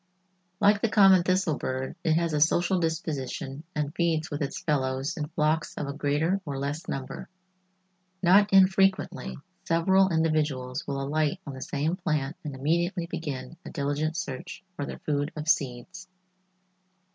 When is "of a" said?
5.77-5.93